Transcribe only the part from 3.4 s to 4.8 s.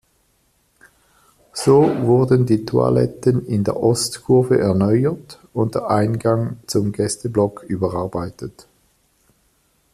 in der Ostkurve